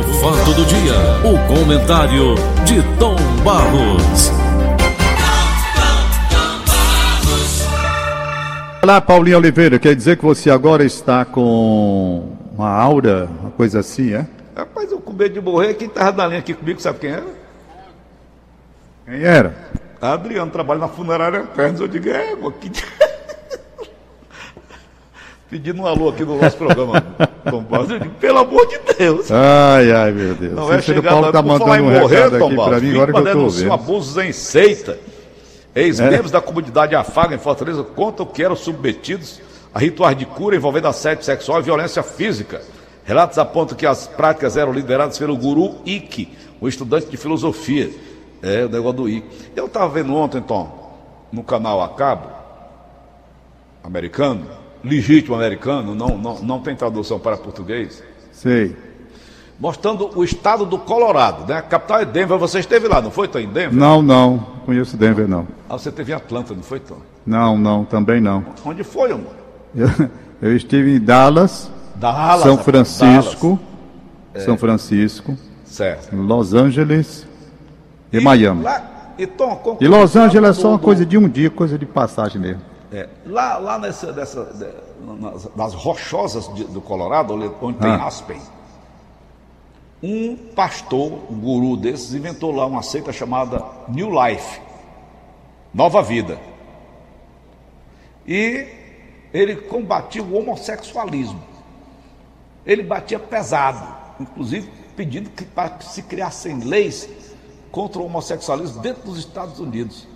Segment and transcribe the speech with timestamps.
[0.00, 4.30] O fato do dia, o comentário de Tom Barros.
[8.82, 14.14] Olá, Paulinho Oliveira, quer dizer que você agora está com uma aura, uma coisa assim,
[14.14, 14.26] é?
[14.56, 17.26] Rapaz, eu com medo de morrer, quem estava na linha aqui comigo, sabe quem era?
[19.04, 19.54] Quem era?
[20.00, 21.78] Adriano, trabalha na funerária Pernas.
[21.78, 22.70] Eu digo, é, que...
[25.50, 27.00] Pedindo um alô aqui no nosso programa,
[27.50, 27.90] Tom Barros.
[27.90, 29.28] Eu digo, pelo amor de Deus.
[29.32, 30.52] Ai, ai, meu Deus.
[30.52, 32.90] Não é Cícero chegar Paulo tá falar mandando um morrer, recado Tom Barros, pra mim,
[32.92, 33.72] agora que eu tô vendo.
[33.72, 34.98] abusos em seita.
[35.74, 39.40] Ex-membros da comunidade Afaga, em Fortaleza, contam que eram submetidos
[39.74, 42.60] a rituais de cura envolvendo assédio sexual e violência física.
[43.04, 47.90] Relatos apontam que as práticas eram lideradas pelo guru Ike, um estudante de filosofia.
[48.40, 49.26] É, o negócio do Ike.
[49.56, 50.96] Eu estava vendo ontem, Tom,
[51.32, 52.28] no canal a cabo,
[53.82, 54.46] americano,
[54.82, 58.02] legítimo americano, não, não, não tem tradução para português,
[58.32, 58.74] Sei.
[59.58, 61.58] mostrando o estado do Colorado, né?
[61.58, 63.72] A capital é Denver, você esteve lá, não foi, Tom, em Denver?
[63.74, 65.46] Não, não, conheço Denver, não.
[65.68, 66.96] Ah, você esteve em Atlanta, não foi, Tom?
[67.26, 68.44] Não, não, também não.
[68.64, 69.32] Onde foi, amor?
[69.74, 69.88] Eu,
[70.40, 72.42] eu estive em Dallas, Dallas.
[72.42, 73.58] São Francisco,
[74.34, 74.40] É.
[74.40, 75.50] São Francisco, Dallas.
[75.64, 76.16] Certo.
[76.16, 77.26] Los Angeles
[78.12, 78.62] e, Miami.
[78.62, 81.84] Lá, e, Tom, E Los Angeles é só uma coisa de um dia, coisa de
[81.86, 82.62] passagem mesmo.
[82.92, 88.06] É, lá lá nessa, dessa, de- nas, nas rochosas de- do Colorado, onde tem Ah.
[88.06, 88.40] Aspen,
[90.02, 94.60] um pastor, um guru desses, inventou lá uma seita chamada New Life
[95.72, 96.38] Nova Vida.
[98.26, 98.66] E
[99.32, 101.40] ele combatia o homossexualismo.
[102.66, 103.86] Ele batia pesado,
[104.18, 107.08] inclusive pedindo que para se criassem leis
[107.70, 110.06] contra o homossexualismo dentro dos Estados Unidos.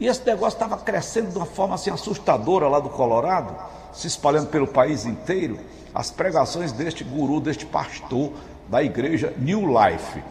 [0.00, 3.54] E esse negócio estava crescendo de uma forma assim assustadora lá do Colorado,
[3.92, 5.58] se espalhando pelo país inteiro,
[5.94, 8.32] as pregações deste guru, deste pastor
[8.66, 10.22] da igreja New Life.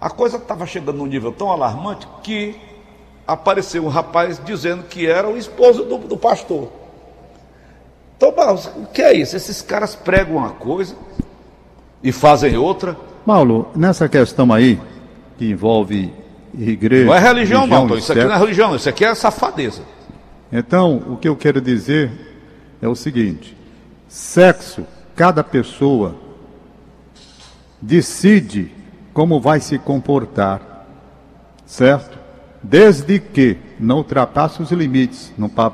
[0.00, 2.58] A coisa estava chegando num nível tão alarmante que
[3.26, 6.70] apareceu um rapaz dizendo que era o esposo do, do pastor.
[8.16, 9.36] Então, Barros, o que é isso?
[9.36, 10.96] Esses caras pregam uma coisa
[12.02, 12.96] e fazem outra.
[13.26, 14.80] Paulo, nessa questão aí,
[15.36, 16.23] que envolve
[16.58, 17.06] igreja.
[17.06, 17.94] Não é religião, não, Tom.
[17.94, 19.82] e Isso aqui não é religião, isso aqui é safadeza.
[20.52, 22.10] Então, o que eu quero dizer
[22.80, 23.56] é o seguinte:
[24.08, 26.16] sexo, cada pessoa
[27.80, 28.70] decide
[29.12, 30.86] como vai se comportar,
[31.66, 32.18] certo?
[32.62, 35.32] Desde que não ultrapasse os limites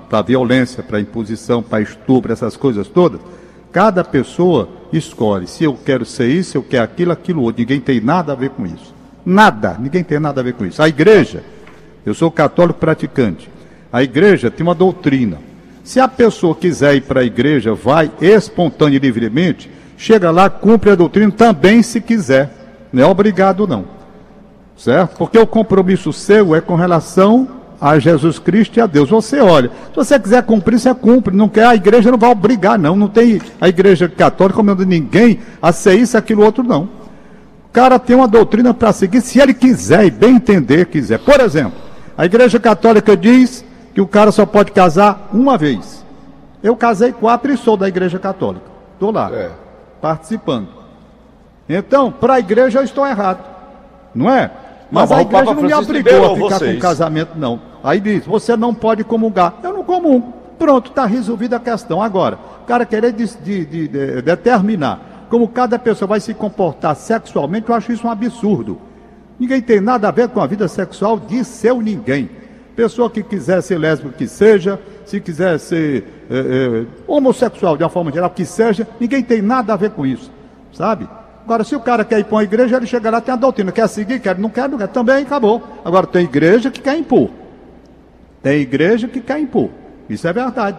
[0.09, 3.21] para violência, para imposição, para estupro, essas coisas todas.
[3.71, 7.61] Cada pessoa escolhe se eu quero ser isso, se eu quero aquilo, aquilo outro.
[7.61, 8.93] Ninguém tem nada a ver com isso.
[9.25, 10.83] Nada, ninguém tem nada a ver com isso.
[10.83, 11.43] A igreja,
[12.05, 13.51] eu sou católico praticante.
[13.93, 15.39] A igreja tem uma doutrina.
[15.83, 20.91] Se a pessoa quiser ir para a igreja, vai espontânea e livremente, chega lá, cumpre
[20.91, 22.89] a doutrina também se quiser.
[22.93, 23.85] Não é obrigado, não.
[24.77, 25.17] Certo?
[25.17, 27.49] Porque o compromisso seu é com relação
[27.81, 29.09] a Jesus Cristo e a Deus.
[29.09, 31.35] Você olha, se você quiser cumprir, você cumpre.
[31.35, 32.95] Não quer, a igreja não vai obrigar, não.
[32.95, 37.00] Não tem a igreja católica comendo ninguém a ser isso, aquilo, outro, não.
[37.71, 41.19] O cara tem uma doutrina para seguir, se ele quiser e bem entender, quiser.
[41.21, 41.79] Por exemplo,
[42.19, 43.65] a igreja católica diz
[43.95, 46.05] que o cara só pode casar uma vez.
[46.63, 48.67] Eu casei quatro e sou da igreja católica.
[48.95, 49.51] Estou lá, É.
[50.01, 50.67] participando.
[51.69, 53.39] Então, para a igreja eu estou errado.
[54.15, 54.51] Não é?
[54.91, 56.75] Mas Não, a igreja não me Francisco obrigou a ficar vocês.
[56.75, 57.61] com casamento, não.
[57.85, 59.55] Aí diz, você não pode comungar.
[59.63, 60.35] Eu não comungo.
[60.59, 62.03] Pronto, está resolvida a questão.
[62.03, 64.99] Agora, o cara querer de- de- de- determinar
[65.31, 68.79] como cada pessoa vai se comportar sexualmente, eu acho isso um absurdo.
[69.39, 72.29] Ninguém tem nada a ver com a vida sexual de seu ninguém.
[72.75, 77.89] Pessoa que quiser ser lésbica, que seja, se quiser ser eh, eh, homossexual de uma
[77.89, 80.31] forma geral, que seja, ninguém tem nada a ver com isso,
[80.73, 81.09] sabe?
[81.45, 83.71] Agora, se o cara quer ir para uma igreja, ele chega lá, tem a doutrina,
[83.71, 85.63] quer seguir, quer, não quer, não quer, também acabou.
[85.85, 87.31] Agora, tem igreja que quer impor.
[88.43, 89.71] Tem igreja que quer impor.
[90.09, 90.79] Isso é verdade.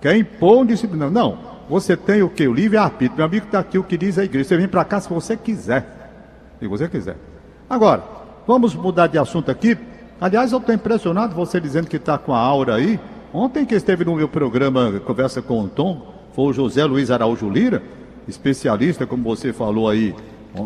[0.00, 1.08] Quer impor um disciplina.
[1.08, 1.47] Não.
[1.68, 2.46] Você tem o que?
[2.48, 3.16] O livre-arbítrio.
[3.16, 4.48] Meu amigo está aqui o que diz a igreja.
[4.48, 5.84] Você vem para cá se você quiser.
[6.58, 7.16] Se você quiser.
[7.68, 8.02] Agora,
[8.46, 9.76] vamos mudar de assunto aqui.
[10.20, 12.98] Aliás, eu estou impressionado você dizendo que está com a aura aí.
[13.32, 17.48] Ontem que esteve no meu programa Conversa com o Tom, foi o José Luiz Araújo
[17.48, 17.82] Lira,
[18.26, 20.14] especialista, como você falou aí,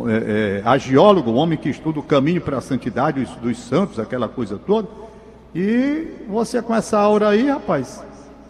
[0.08, 3.98] é, é, agiólogo, um homem que estuda o caminho para a santidade dos, dos santos,
[3.98, 4.88] aquela coisa toda.
[5.54, 8.02] E você com essa aura aí, rapaz.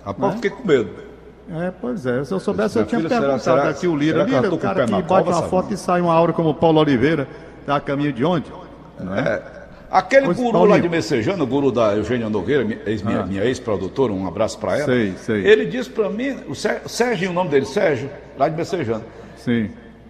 [0.05, 1.12] Rapaz, fiquei com medo.
[1.55, 2.25] É, pois é.
[2.25, 4.25] Se eu soubesse, eu tinha filha, será- perguntado será- aqui o Lira.
[4.25, 5.49] será Lira, tô o cara que bate cova, uma sabe?
[5.51, 7.29] foto e sai uma aura como o Paulo Oliveira,
[7.67, 8.51] tá a caminho de onde?
[8.99, 9.43] Não é?
[9.91, 10.71] Aquele Pois, guru Paulinho.
[10.77, 13.27] lá de Messejana, o guru da Eugênia Nogueira, minha, ex, minha, Ah.
[13.27, 14.87] minha ex-produtora, um abraço para ela.
[14.87, 15.47] Sei, sei.
[15.47, 18.09] Ele disse para mim, o Sé- Sérgio, o nome dele, Sérgio,
[18.39, 19.03] lá de Messejana.
[19.37, 19.69] Sim.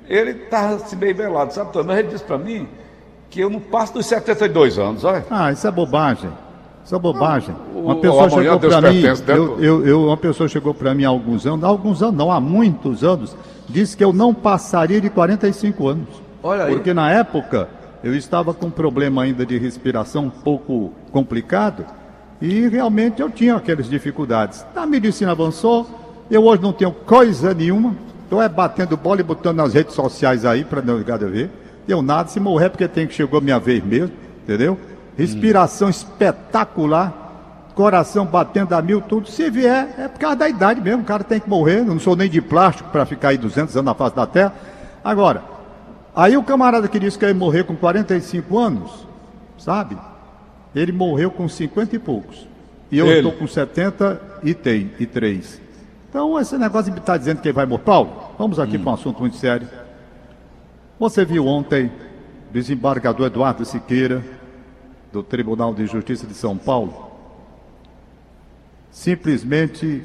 [0.09, 1.71] ele estava assim, meio velado, sabe?
[1.85, 2.69] Mas ele disse para mim
[3.31, 5.25] que eu não passo dos 72 anos, olha.
[5.31, 6.31] Ah, isso é bobagem.
[6.85, 7.55] Isso é bobagem.
[7.75, 11.09] Uma pessoa chegou para mim, né, eu, eu, eu- uma pessoa chegou para mim há
[11.09, 13.37] alguns anos, há alguns anos, não, há muitos anos,
[13.69, 16.09] disse que eu não passaria de 45 anos.
[16.43, 16.75] Olha aí.
[16.75, 17.69] Porque na época
[18.03, 21.85] eu estava com um problema ainda de respiração um pouco complicado
[22.41, 24.67] e realmente eu tinha aquelas dificuldades.
[24.75, 25.87] A medicina avançou,
[26.29, 27.95] eu hoje não tenho coisa nenhuma,
[28.25, 31.49] estou é batendo bola e botando nas redes sociais aí para não ligar a ver.
[31.87, 34.11] Eu nada, se morrer é porque tem que chegou a minha vez mesmo,
[34.43, 34.77] entendeu?
[35.17, 37.13] Respiração espetacular,
[37.75, 39.29] coração batendo a mil, tudo.
[39.29, 41.81] Se vier, é por causa da idade mesmo, o cara tem que morrer.
[41.81, 44.55] Eu não sou nem de plástico para ficar aí 200 anos na face da terra.
[45.05, 45.43] Agora,
[46.15, 49.07] aí o camarada que disse que ia morrer com 45 anos,
[49.59, 49.97] sabe?
[50.75, 52.49] Ele morreu com 50 e poucos.
[52.91, 55.63] E eu estou com 73.
[56.09, 57.85] Então, esse negócio de estar dizendo que ele vai morrer.
[57.85, 59.67] Paulo, vamos aqui para um assunto muito sério.
[60.99, 61.91] Você viu ontem
[62.53, 64.23] desembargador Eduardo Siqueira,
[65.13, 67.11] do Tribunal de Justiça de São Paulo,
[68.91, 70.03] simplesmente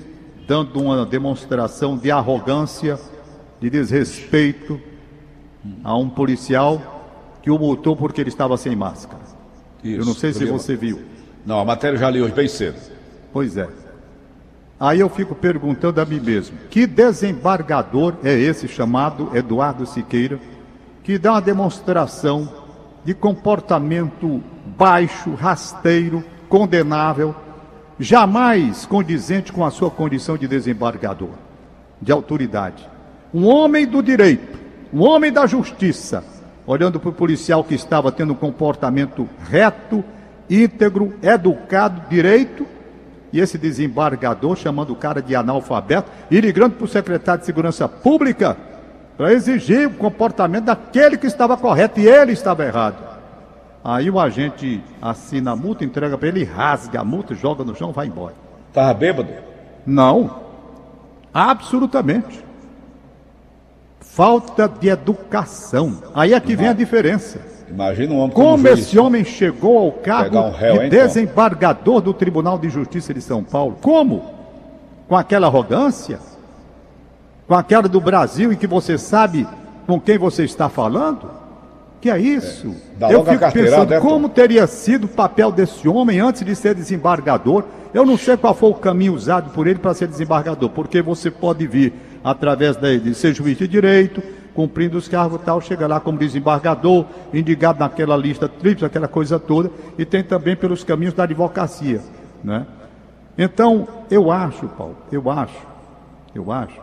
[0.47, 2.99] dando uma demonstração de arrogância,
[3.59, 4.79] de desrespeito
[5.83, 6.97] a um policial
[7.41, 9.21] que o multou porque ele estava sem máscara.
[9.83, 11.01] Eu não sei se Isso, você viu.
[11.45, 12.77] Não, a matéria já li hoje bem cedo.
[13.31, 13.67] Pois é.
[14.79, 20.39] Aí eu fico perguntando a mim mesmo: que desembargador é esse chamado Eduardo Siqueira,
[21.03, 22.49] que dá uma demonstração
[23.03, 24.43] de comportamento
[24.77, 27.35] baixo, rasteiro, condenável,
[27.99, 31.31] jamais condizente com a sua condição de desembargador,
[32.01, 32.87] de autoridade?
[33.33, 34.57] Um homem do direito,
[34.93, 36.23] um homem da justiça,
[36.65, 40.03] olhando para o policial que estava tendo um comportamento reto,
[40.49, 42.67] íntegro, educado, direito,
[43.33, 47.87] e esse desembargador chamando o cara de analfabeto e ligando para o secretário de Segurança
[47.87, 48.55] Pública
[49.17, 53.16] para exigir o comportamento daquele que estava correto e ele estava errado.
[53.87, 57.93] Aí o agente assina a multa, entrega para ele, rasga a multa, joga no chão,
[57.93, 58.33] vai embora.
[58.73, 59.29] Tava bêbado?
[59.85, 60.41] Não.
[61.33, 62.43] Absolutamente.
[64.01, 66.03] Falta de educação.
[66.13, 67.39] Aí é que vem a diferença.
[67.69, 68.79] Imagina um homem Como juiz.
[68.79, 73.21] esse homem chegou ao cargo um réu, de hein, desembargador do Tribunal de Justiça de
[73.21, 73.77] São Paulo?
[73.81, 74.21] Como?
[75.07, 76.19] Com aquela arrogância?
[77.47, 79.47] Com aquela do Brasil em que você sabe
[79.85, 81.46] com quem você está falando?
[81.99, 82.75] Que é isso?
[82.97, 86.75] Dá Eu fico pensando né, como teria sido o papel desse homem antes de ser
[86.75, 87.63] desembargador.
[87.93, 91.31] Eu não sei qual foi o caminho usado por ele para ser desembargador, porque você
[91.31, 94.21] pode vir através da- de ser juiz de direito,
[94.53, 99.39] cumprindo os cargos e tal, chega lá como desembargador, indicado naquela lista tríplice, aquela coisa
[99.39, 102.01] toda, e tem também pelos caminhos da advocacia,
[102.43, 102.65] né?
[103.37, 105.61] Então, eu acho, Paulo, eu acho,
[106.33, 106.79] eu acho,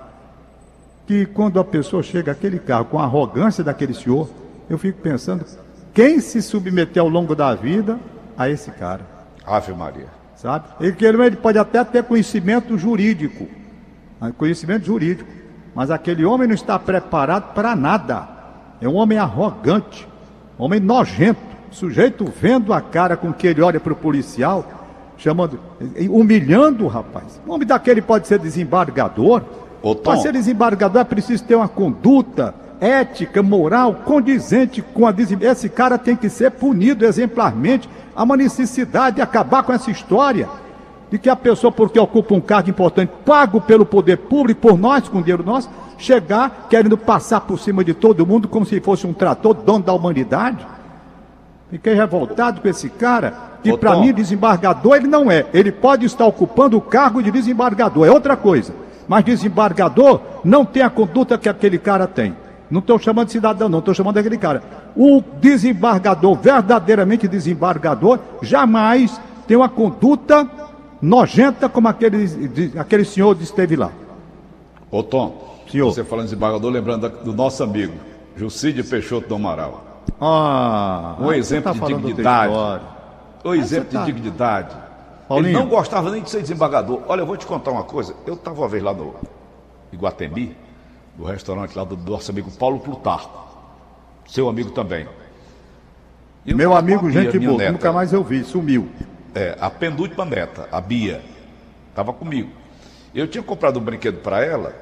[1.06, 4.28] que quando a pessoa chega àquele cargo com a arrogância daquele senhor,
[4.68, 5.44] eu fico pensando,
[5.92, 7.98] quem se submeteu ao longo da vida
[8.36, 9.02] a esse cara?
[9.46, 10.08] Ave Maria.
[10.36, 10.66] sabe?
[10.80, 13.46] Ele, ele pode até ter conhecimento jurídico,
[14.20, 15.30] ah, conhecimento jurídico,
[15.74, 18.28] mas aquele homem não está preparado para nada.
[18.80, 20.08] É um homem arrogante,
[20.58, 21.40] um homem nojento,
[21.70, 24.66] sujeito vendo a cara com que ele olha para o policial,
[25.16, 25.60] chamando,
[26.10, 27.40] humilhando o rapaz.
[27.46, 29.42] Um homem daquele pode ser desembargador.
[30.02, 35.38] Para ser desembargador é preciso ter uma conduta ética, moral, condizente com a desem...
[35.40, 37.88] Esse cara tem que ser punido exemplarmente.
[38.14, 40.48] Há uma necessidade de acabar com essa história
[41.10, 45.08] de que a pessoa, porque ocupa um cargo importante, pago pelo poder público, por nós,
[45.08, 49.12] com dinheiro nosso, chegar querendo passar por cima de todo mundo como se fosse um
[49.12, 50.66] trator, dono da humanidade.
[51.70, 55.46] Fiquei revoltado com esse cara, que para mim desembargador ele não é.
[55.52, 58.74] Ele pode estar ocupando o cargo de desembargador, é outra coisa.
[59.06, 62.34] Mas desembargador não tem a conduta que aquele cara tem.
[62.74, 64.60] Não estou chamando de cidadão, não, estou chamando daquele cara.
[64.96, 70.44] O desembargador, verdadeiramente desembargador, jamais tem uma conduta
[71.00, 73.92] nojenta como aquele, de- aquele senhor esteve lá.
[74.90, 75.92] Ô Tom, Senhor.
[75.94, 77.94] você falando de desembargador, lembrando do nosso amigo,
[78.36, 80.02] Jucídio Peixoto do Amaral.
[80.20, 82.52] Ah, Um exemplo você de dignidade.
[82.52, 82.82] história.
[83.44, 84.76] O exemplo tá- de dignidade.
[85.28, 85.50] Paulinho.
[85.50, 87.02] Ele não gostava nem de ser desembargador.
[87.06, 88.14] Olha, eu vou te contar uma coisa.
[88.26, 89.14] Eu estava uma vez lá no
[89.92, 90.56] Iguatemi,
[91.16, 93.44] no restaurante lá do nosso amigo Paulo Plutarco.
[94.28, 95.06] Seu amigo também.
[96.44, 97.72] E eu Meu amigo, gente boa, neta.
[97.72, 98.88] nunca mais eu vi, sumiu.
[99.34, 101.22] É, a penúltima neta, a Bia,
[101.90, 102.50] estava comigo.
[103.14, 104.74] Eu tinha comprado um brinquedo para ela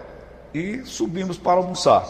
[0.55, 2.05] e subimos para almoçar.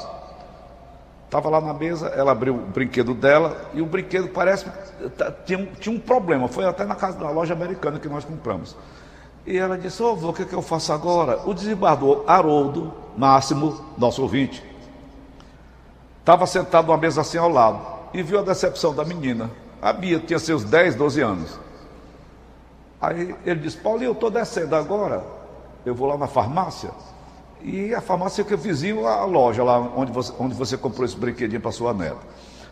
[1.25, 5.33] Estava lá na mesa, ela abriu o brinquedo dela e o brinquedo parece que tá-
[5.47, 6.47] tinha um, tinha um problema.
[6.49, 8.77] Foi até na casa da loja americana que nós compramos.
[9.47, 11.41] E ela disse: Ô, vô, o que, que eu faço agora?
[11.49, 14.63] O desembargador Haroldo Máximo, nosso ouvinte,
[16.23, 17.81] Estava sentado numa mesa assim ao lado
[18.15, 19.51] e viu a decepção da menina.
[19.83, 21.59] A Bia tinha seus 10, 12 anos.
[23.01, 25.25] Aí ele disse, Paulinho, eu estou descendo agora,
[25.85, 26.91] eu vou lá na farmácia,
[27.61, 31.17] e a farmácia que é vizinho à loja lá onde você, onde você comprou esse
[31.17, 32.19] brinquedinho para sua neta.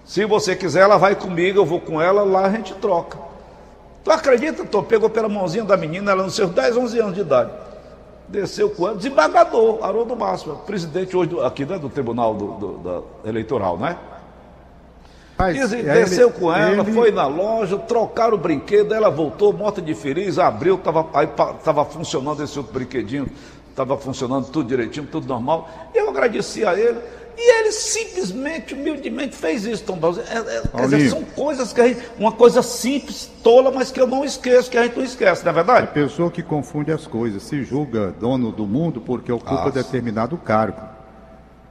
[0.04, 3.18] Se você quiser, ela vai comigo, eu vou com ela, lá a gente troca.
[4.04, 4.80] Tu acredita, Tô?
[4.80, 7.50] Pegou pela mãozinha da menina, ela nos seus 10, 11 anos de idade.
[8.30, 12.78] Desceu com ela, desembargador, Haroldo Máximo, presidente hoje do, aqui né, do Tribunal do, do,
[12.78, 13.96] da Eleitoral, né?
[15.36, 16.92] Mas, Dizem, desceu ele, com ela, ele...
[16.92, 21.84] foi na loja, trocaram o brinquedo, ela voltou, morta de feliz, abriu, tava, aí estava
[21.84, 23.26] funcionando esse outro brinquedinho,
[23.68, 25.68] estava funcionando tudo direitinho, tudo normal.
[25.92, 27.00] Eu agradeci a ele.
[27.42, 30.18] E ele simplesmente, humildemente fez isso, Tom Barros.
[30.18, 32.02] É, é, quer dizer, são coisas que a gente.
[32.18, 35.50] Uma coisa simples, tola, mas que eu não esqueço, que a gente não esquece, não
[35.50, 35.84] é verdade?
[35.84, 39.70] A pessoa que confunde as coisas, se julga dono do mundo porque ocupa Nossa.
[39.70, 40.82] determinado cargo.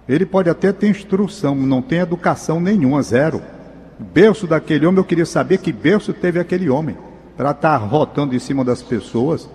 [0.08, 3.40] Ele pode até ter instrução, não tem educação nenhuma, zero.
[4.00, 6.98] O berço daquele homem, eu queria saber que berço teve aquele homem.
[7.38, 9.48] Para estar tá rotando em cima das pessoas,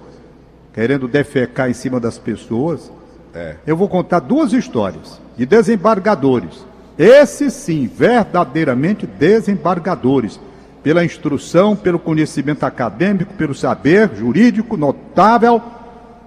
[0.73, 2.93] querendo defecar em cima das pessoas.
[3.35, 3.57] É.
[3.67, 6.65] Eu vou contar duas histórias de desembargadores.
[6.97, 10.39] Esses sim, verdadeiramente desembargadores.
[10.83, 15.61] Pela instrução, pelo conhecimento acadêmico, pelo saber jurídico notável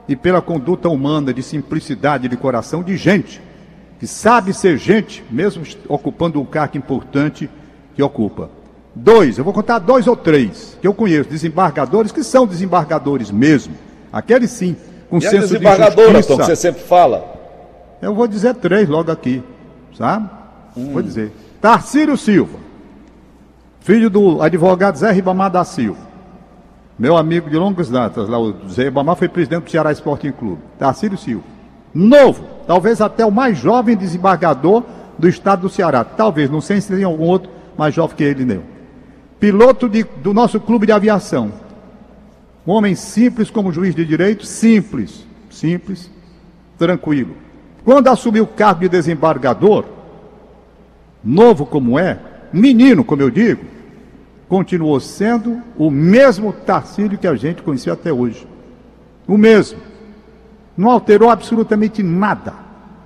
[0.08, 3.42] e pela conduta humana de simplicidade de coração de gente
[4.00, 7.50] que sabe ser gente, mesmo ocupando um cargo importante
[7.96, 8.50] que ocupa.
[8.94, 13.74] Dois, eu vou contar dois ou três que eu conheço, desembargadores que são desembargadores mesmo.
[14.12, 14.76] Aqueles sim,
[15.10, 16.28] com e senso de justiça.
[16.28, 17.36] Tom, que você sempre fala.
[18.02, 19.44] Eu vou dizer três logo aqui,
[19.98, 20.30] sabe?
[20.76, 20.94] Hum.
[20.94, 21.32] Vou dizer.
[21.60, 22.60] Tarcírio Silva,
[23.80, 26.08] filho do advogado Zé Ribamar da Silva.
[27.00, 30.62] Meu amigo de longas datas, lá, o Zé Ribamar foi presidente do Ceará Sporting Clube.
[30.78, 31.44] Tarcírio Silva.
[31.94, 34.84] Novo, talvez até o mais jovem desembargador
[35.18, 36.04] do estado do Ceará.
[36.04, 38.62] Talvez, não sei se tem algum outro mais jovem que ele, não.
[39.40, 41.52] Piloto de, do nosso clube de aviação.
[42.68, 46.12] Um homem simples como juiz de direito, simples, simples,
[46.78, 47.38] tranquilo.
[47.86, 49.86] Quando assumiu o cargo de desembargador,
[51.24, 52.20] novo como é,
[52.52, 53.64] menino, como eu digo,
[54.50, 58.46] continuou sendo o mesmo Tarcílio que a gente conhecia até hoje.
[59.26, 59.80] O mesmo.
[60.76, 62.54] Não alterou absolutamente nada.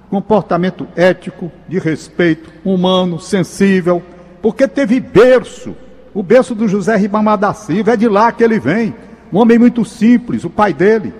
[0.09, 4.01] Comportamento ético, de respeito, humano, sensível,
[4.41, 5.75] porque teve berço.
[6.15, 8.93] O berço do José Ribamar da Silva, é de lá que ele vem.
[9.31, 11.13] Um homem muito simples, o pai dele.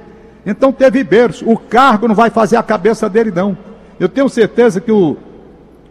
[0.46, 1.50] Então teve berço.
[1.50, 3.58] O cargo não vai fazer a cabeça dele, não.
[4.00, 5.16] Eu tenho certeza que o,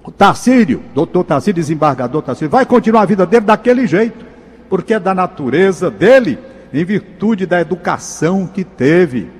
[0.04, 4.24] o Tarcírio, doutor Tarcírio, desembargador Tarcírio, vai continuar a vida dele daquele jeito,
[4.68, 6.38] porque é da natureza dele,
[6.72, 9.30] em virtude da educação que teve,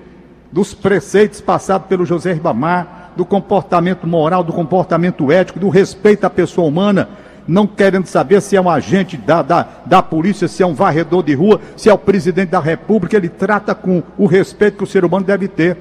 [0.53, 6.31] dos preceitos passados pelo José Ribamar, do comportamento moral, do comportamento ético, do respeito à
[6.31, 7.09] pessoa humana,
[7.51, 11.21] não querendo saber se é um agente da, da, da polícia, se é um varredor
[11.21, 14.87] de rua, se é o presidente da república, ele trata com o respeito que o
[14.87, 15.77] ser humano deve ter.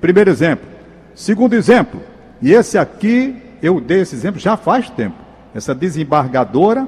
[0.00, 0.68] Primeiro exemplo.
[1.12, 2.00] Segundo exemplo,
[2.40, 5.16] e esse aqui, eu dei esse exemplo já faz tempo.
[5.52, 6.86] Essa desembargadora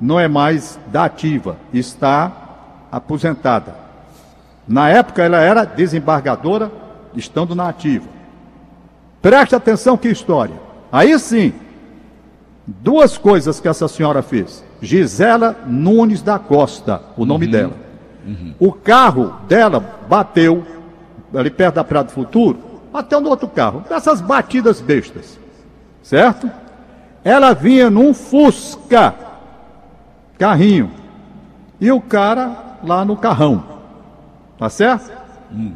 [0.00, 2.32] não é mais da ativa, está
[2.90, 3.76] aposentada.
[4.66, 6.72] Na época ela era desembargadora,
[7.14, 8.08] estando na ativa.
[9.22, 10.56] Preste atenção que história.
[10.90, 11.52] Aí sim,
[12.82, 14.64] duas coisas que essa senhora fez.
[14.80, 17.52] Gisela Nunes da Costa, o nome uhum.
[17.52, 17.72] dela.
[18.26, 18.54] Uhum.
[18.58, 20.64] O carro dela bateu
[21.34, 22.58] ali perto da Praia do Futuro,
[22.92, 23.84] bateu no outro carro.
[23.90, 25.38] Essas batidas bestas,
[26.02, 26.50] certo?
[27.24, 29.14] Ela vinha num Fusca,
[30.38, 30.90] carrinho,
[31.80, 33.62] e o cara lá no carrão,
[34.58, 35.10] tá certo?
[35.52, 35.72] Hum.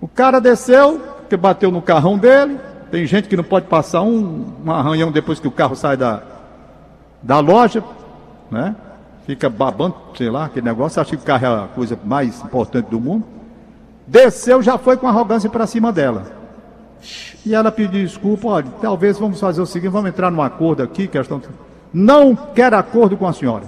[0.00, 2.58] O cara desceu, que bateu no carrão dele,
[2.90, 6.22] tem gente que não pode passar um, um arranhão depois que o carro sai da,
[7.22, 7.82] da loja,
[8.50, 8.74] né?
[9.26, 12.86] Fica babando, sei lá, aquele negócio, acha que o carro é a coisa mais importante
[12.86, 13.24] do mundo.
[14.06, 16.26] Desceu, já foi com arrogância para cima dela.
[17.46, 21.06] E ela pediu desculpa, olha, talvez vamos fazer o seguinte, vamos entrar num acordo aqui,
[21.06, 21.40] questão.
[21.92, 23.64] Não quer acordo com a senhora.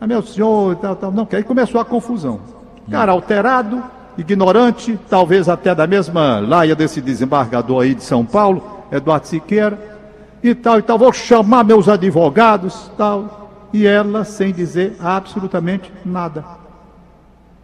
[0.00, 1.40] Ah, meu senhor, tal, tal, não quer.
[1.40, 2.40] E começou a confusão.
[2.90, 3.82] Cara alterado,
[4.18, 9.78] ignorante, talvez até da mesma laia desse desembargador aí de São Paulo, Eduardo Siqueira,
[10.42, 16.44] e tal, e tal, vou chamar meus advogados, tal, e ela sem dizer absolutamente nada.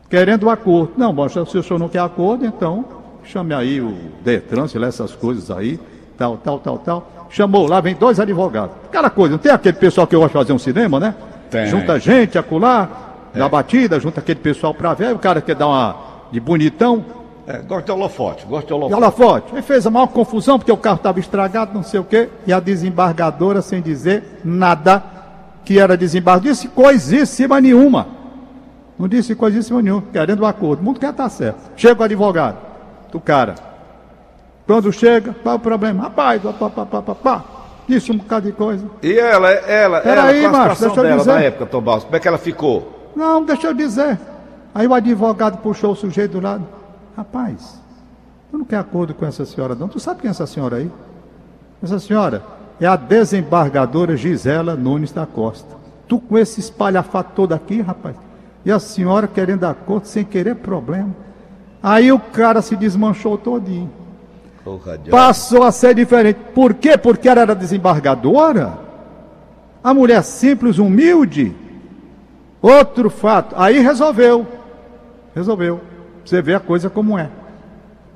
[0.08, 0.92] Querendo acordo.
[0.96, 2.84] Não, bom, se o senhor não quer acordo, então
[3.24, 5.80] chame aí o Detran, sei lá, essas coisas aí,
[6.16, 7.26] tal, tal, tal, tal.
[7.28, 8.76] Chamou, lá vem dois advogados.
[8.86, 11.14] Aquela coisa, não tem aquele pessoal que gosta de fazer um cinema, né?
[11.50, 11.66] Tem.
[11.66, 13.38] Junta gente, acular, é.
[13.38, 17.04] na batida, junta aquele pessoal pra ver, o cara quer dar uma de bonitão,
[17.48, 18.94] É, gosta de holofote, gosta de de holofote.
[19.02, 19.56] holofote.
[19.56, 22.52] Aí fez a maior confusão, porque o carro estava estragado, não sei o quê, e
[22.52, 25.00] a desembargadora, sem dizer nada,
[25.64, 28.08] que era desembargadora, disse coisíssima nenhuma.
[28.98, 30.80] Não disse coisíssima nenhuma, querendo um acordo.
[30.80, 31.70] O mundo quer estar certo.
[31.76, 32.56] Chega o advogado
[33.12, 33.54] do cara.
[34.66, 36.02] Quando chega, qual é o problema?
[36.04, 37.44] Rapaz, pá, pá, pá, pá, pá,
[37.86, 38.84] disse um bocado de coisa.
[39.02, 41.32] E ela, ela, Peraí, ela, com a macho, deixa eu dela dizer.
[41.32, 43.12] na época, Tom Barros, como é que ela ficou?
[43.14, 44.18] Não, deixa eu dizer.
[44.76, 46.62] Aí o advogado puxou o sujeito do lado.
[47.16, 47.80] Rapaz,
[48.50, 49.88] tu não quer acordo com essa senhora, não?
[49.88, 50.92] Tu sabe quem é essa senhora aí?
[51.82, 52.42] Essa senhora
[52.78, 55.74] é a desembargadora Gisela Nunes da Costa.
[56.06, 58.16] Tu com esse espalhafato todo aqui, rapaz.
[58.66, 61.08] E a senhora querendo acordo sem querer problema.
[61.82, 63.90] Aí o cara se desmanchou todinho.
[65.10, 66.38] Passou a ser diferente.
[66.54, 66.98] Por quê?
[66.98, 68.74] Porque ela era desembargadora?
[69.82, 71.56] A mulher simples, humilde.
[72.60, 73.54] Outro fato.
[73.56, 74.55] Aí resolveu.
[75.36, 75.82] Resolveu.
[76.24, 77.28] Você vê a coisa como é.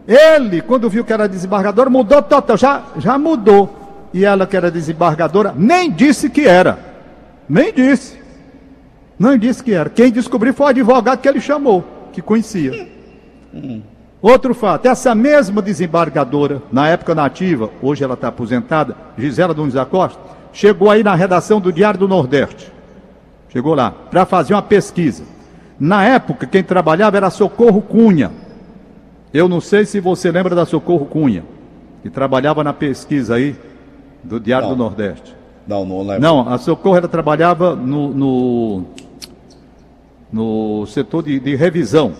[0.08, 2.56] Ele, quando viu que era desembargadora, mudou total.
[2.56, 3.76] Já, já mudou.
[4.14, 6.78] E ela, que era desembargadora, nem disse que era.
[7.46, 8.18] Nem disse.
[9.18, 9.90] Não disse que era.
[9.90, 12.88] Quem descobriu foi o advogado que ele chamou, que conhecia.
[14.22, 19.84] Outro fato, essa mesma desembargadora, na época nativa, hoje ela está aposentada, Gisela Nunes da
[19.84, 20.18] Costa,
[20.52, 22.72] chegou aí na redação do Diário do Nordeste.
[23.50, 25.22] Chegou lá, para fazer uma pesquisa.
[25.80, 28.30] Na época, quem trabalhava era Socorro Cunha.
[29.32, 31.42] Eu não sei se você lembra da Socorro Cunha,
[32.02, 33.56] que trabalhava na pesquisa aí
[34.22, 34.76] do Diário Não.
[34.76, 35.34] do Nordeste.
[35.66, 36.20] Não, não lembro.
[36.20, 38.84] Não, a Socorro ela trabalhava no, no,
[40.30, 42.12] no setor de, de revisão.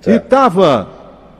[0.00, 0.24] E Certo.
[0.24, 0.88] estava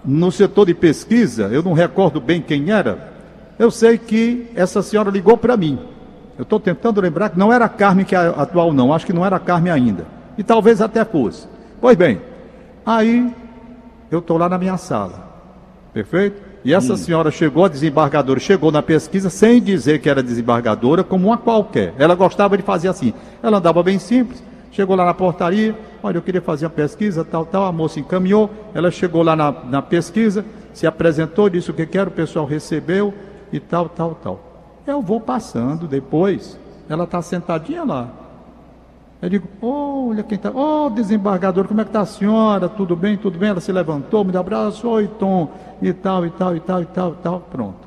[0.05, 3.13] no setor de pesquisa, eu não recordo bem quem era.
[3.59, 5.79] Eu sei que essa senhora ligou para mim.
[6.39, 8.93] Eu estou tentando lembrar que não era a Carmen que é atual, não.
[8.93, 10.16] Acho que não era a Carmen ainda.
[10.37, 11.47] E talvez até fosse.
[11.81, 12.21] Pois bem,
[12.85, 13.33] aí
[14.11, 15.27] eu estou lá na minha sala.
[15.93, 16.43] Perfeito?
[16.65, 21.29] E essa senhora chegou, a desembargadora, chegou na pesquisa sem dizer que era desembargadora, como
[21.29, 21.95] uma qualquer.
[21.97, 23.15] Ela gostava de fazer assim.
[23.41, 27.47] Ela andava bem simples, chegou lá na portaria, olha, eu queria fazer uma pesquisa, tal,
[27.47, 31.87] tal, a moça encaminhou, ela chegou lá na, na pesquisa, se apresentou, disse o que
[31.87, 33.15] quer, o pessoal recebeu
[33.53, 34.83] e tal, tal, tal.
[34.85, 36.59] Eu vou passando depois,
[36.89, 38.26] ela está sentadinha lá.
[39.21, 40.51] Eu digo, olha quem está.
[40.51, 42.69] Ô desembargador, como é que está a senhora?
[42.69, 43.49] Tudo bem, tudo bem?
[43.49, 45.51] Ela se levantou, me deu um abraço, oi Tom,
[45.81, 47.87] e tal, e tal, e tal, e tal, e tal, pronto.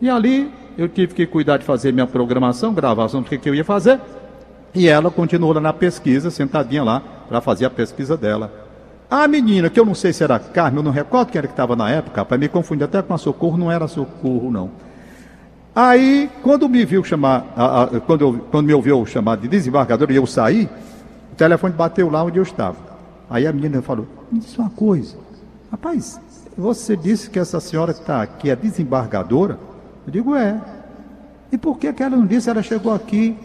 [0.00, 3.54] E ali eu tive que cuidar de fazer minha programação, gravação do que, que eu
[3.54, 4.00] ia fazer.
[4.72, 8.52] E ela continuou lá na pesquisa, sentadinha lá, para fazer a pesquisa dela.
[9.10, 11.52] A menina, que eu não sei se era Carmen, eu não recordo quem era que
[11.52, 14.70] estava na época, para me confundir até com a Socorro, não era Socorro, não.
[15.74, 20.10] Aí, quando me viu chamar, a- a- quando, eu- quando me ouviu chamar de desembargador
[20.10, 20.68] e eu saí,
[21.32, 22.76] o telefone bateu lá onde eu estava.
[23.28, 25.16] Aí a menina falou: Me diz uma coisa,
[25.70, 26.20] rapaz,
[26.58, 29.58] você disse que essa senhora que está aqui é desembargadora?
[30.06, 30.60] Eu digo: É.
[31.52, 32.48] E por que, que ela não disse?
[32.50, 33.36] Ela chegou aqui,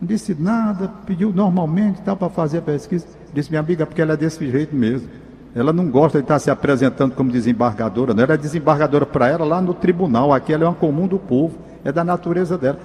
[0.00, 3.06] não disse nada, pediu normalmente tal para fazer a pesquisa.
[3.32, 5.08] Disse minha amiga, porque ela é desse jeito mesmo.
[5.54, 8.22] Ela não gosta de estar se apresentando como desembargadora, não.
[8.24, 10.32] Ela é desembargadora para ela lá no tribunal.
[10.32, 12.78] Aqui ela é uma comum do povo, é da natureza dela.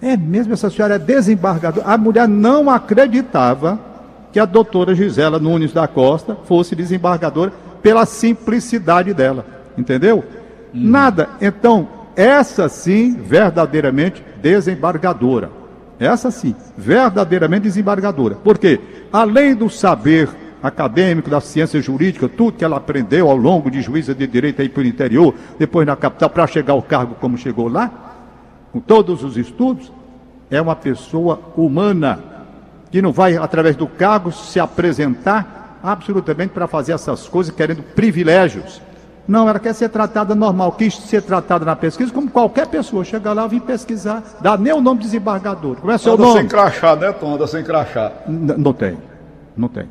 [0.00, 1.86] É mesmo, essa senhora é desembargadora.
[1.86, 3.78] A mulher não acreditava
[4.32, 9.46] que a doutora Gisela Nunes da Costa fosse desembargadora pela simplicidade dela.
[9.76, 10.24] Entendeu?
[10.72, 11.30] Nada.
[11.40, 15.50] Então, essa sim, verdadeiramente desembargadora.
[15.98, 18.36] Essa sim, verdadeiramente desembargadora.
[18.36, 18.80] Por quê?
[19.12, 20.28] Além do saber
[20.64, 24.68] acadêmico, da ciência jurídica, tudo que ela aprendeu ao longo de juíza de direito aí
[24.68, 27.90] pelo interior, depois na capital, para chegar ao cargo como chegou lá,
[28.72, 29.92] com todos os estudos,
[30.50, 32.18] é uma pessoa humana,
[32.90, 38.80] que não vai, através do cargo, se apresentar absolutamente para fazer essas coisas, querendo privilégios.
[39.28, 43.04] Não, ela quer ser tratada normal, quis ser tratada na pesquisa como qualquer pessoa.
[43.04, 45.76] Chega lá, vim pesquisar, dá nem o nome de desembargador.
[45.76, 46.40] Como é seu Anda nome?
[46.40, 47.34] sem crachá, né, Tom?
[47.34, 48.12] Anda sem crachá.
[48.28, 48.98] N- não tem,
[49.56, 49.86] não tem.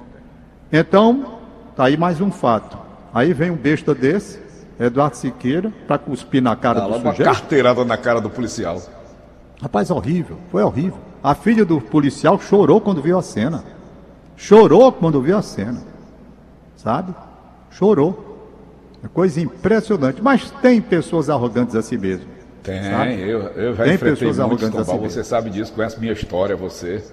[0.75, 1.37] Então,
[1.75, 2.75] tá aí mais um fato.
[3.13, 4.39] Aí vem um besta desse,
[4.79, 7.31] Eduardo Siqueira, para cuspir na cara Dá do logo uma sujeito.
[7.31, 8.81] carteirada na cara do policial.
[9.61, 10.97] Rapaz, horrível, foi horrível.
[11.23, 13.63] A filha do policial chorou quando viu a cena.
[14.35, 15.79] Chorou quando viu a cena.
[16.75, 17.13] Sabe?
[17.69, 18.31] Chorou.
[19.03, 20.23] É coisa impressionante.
[20.23, 22.25] Mas tem pessoas arrogantes assim mesmo.
[22.63, 23.21] Tem, Sabe?
[23.21, 27.03] eu, eu já Tem pessoas arrogantes Tombal, assim você sabe disso, conhece minha história, você.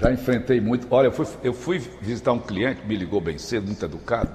[0.00, 0.86] Já enfrentei muito.
[0.90, 4.30] Olha, eu fui, eu fui visitar um cliente, me ligou bem cedo, muito educado,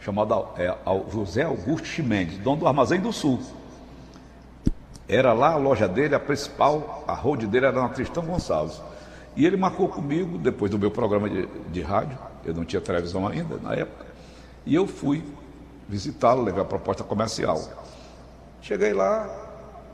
[0.00, 0.74] chamado é,
[1.12, 3.40] José Augusto Chimendes, dono do Armazém do Sul.
[5.08, 8.82] Era lá a loja dele, a principal, a road dele era na Tristão Gonçalves.
[9.36, 13.28] E ele marcou comigo, depois do meu programa de, de rádio, eu não tinha televisão
[13.28, 14.06] ainda na época,
[14.64, 15.22] e eu fui
[15.88, 17.60] visitá-lo, levar a proposta comercial.
[18.60, 19.28] Cheguei lá,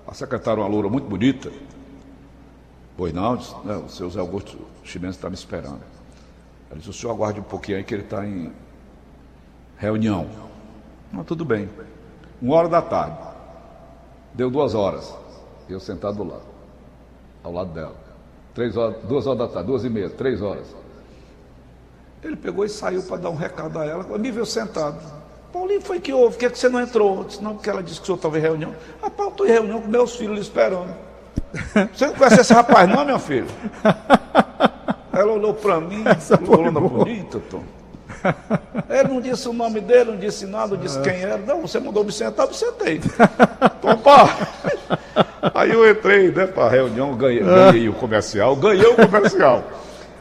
[0.06, 1.52] a secretária, uma loura muito bonita.
[2.96, 5.80] Pois não, disse, não o seu Zé Augusto Chimenez está me esperando.
[6.70, 8.52] Ela disse, o senhor aguarde um pouquinho aí que ele está em
[9.78, 10.28] reunião.
[11.12, 11.68] Não, tudo bem.
[12.40, 13.18] Uma hora da tarde.
[14.34, 15.14] Deu duas horas.
[15.68, 16.42] Eu sentado do lado,
[17.42, 17.94] ao lado dela.
[18.54, 20.66] Três horas, duas horas da tarde, duas e meia, três horas.
[22.22, 25.00] Ele pegou e saiu para dar um recado a ela, me viu sentado.
[25.52, 26.34] Paulinho, foi que houve?
[26.34, 27.24] Por que, é que você não entrou?
[27.24, 28.74] Disse, não, porque ela disse que o senhor estava em reunião.
[29.02, 30.94] Rapaz, eu estou em reunião com meus filhos esperando.
[31.92, 33.46] Você não conhece esse rapaz, não, meu filho?
[35.12, 36.02] Ela olhou para mim,
[36.48, 37.62] olhando bonita, Tom.
[38.88, 41.38] Ele não disse o nome dele, não disse nada, não disse quem era.
[41.38, 43.00] Não, você mandou me sentar, eu sentei.
[43.80, 44.48] Tom, pá.
[45.54, 49.62] Aí eu entrei né, para a reunião, ganhei, ganhei o comercial, ganhei o comercial.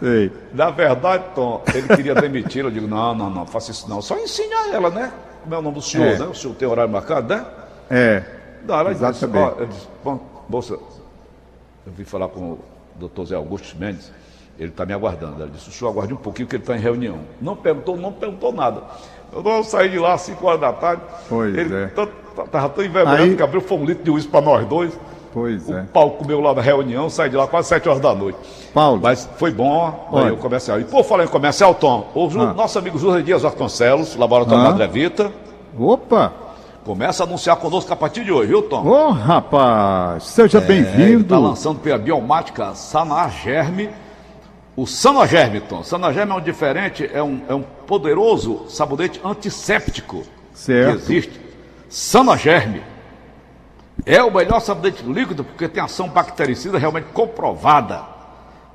[0.02, 0.32] Sei.
[0.52, 2.66] Na verdade, Tom, ele queria demitir.
[2.66, 4.02] Eu digo, não, não, não, faça isso não.
[4.02, 5.12] Só ensine a ela, né?
[5.44, 6.18] Como é o nome do senhor, é.
[6.18, 6.26] né?
[6.26, 7.46] O senhor tem horário marcado, né?
[7.90, 8.24] É.
[8.66, 9.26] Não, ela Exatamente.
[9.26, 10.20] disse, ó, eu disse, bom,
[10.50, 10.78] moça,
[11.86, 12.60] eu vim falar com o
[12.96, 14.12] doutor Zé Augusto Mendes,
[14.60, 15.42] ele está me aguardando.
[15.42, 17.20] Ela disse, o senhor aguarde um pouquinho que ele está em reunião.
[17.42, 18.84] Não perguntou, não perguntou nada.
[19.34, 21.02] Eu não saí de lá às 5 horas da tarde.
[21.28, 21.86] Pois ele é.
[21.86, 23.36] Estava tão envergonhado Aí...
[23.36, 24.98] que abriu foi um litro de uísque para nós dois.
[25.34, 25.84] Pois o é.
[25.84, 28.38] Paulo comeu lá na reunião, saí de lá quase 7 horas da noite.
[28.74, 29.00] Paulo.
[29.02, 30.80] Mas foi bom, aí o comercial.
[30.80, 32.54] E por falar em comercial, Tom, o ah.
[32.54, 34.72] nosso amigo José Dias Vasconcelos, Laboratório ah.
[34.72, 35.32] Madre Vita.
[35.80, 36.34] Opa!
[36.84, 38.84] Começa a anunciar conosco a partir de hoje, viu, Tom?
[38.84, 41.22] Ô, oh, rapaz, seja é, bem-vindo.
[41.22, 43.92] Está lançando pela biomática Sanagerme.
[44.76, 45.84] O Sanagerme, Tom.
[45.84, 50.24] Sanagerme é um diferente, é um, é um poderoso sabonete antisséptico
[50.56, 50.90] certo.
[50.90, 51.40] que existe.
[51.88, 52.82] Sanagerme
[54.04, 58.02] é o melhor sabonete líquido porque tem ação bactericida realmente comprovada.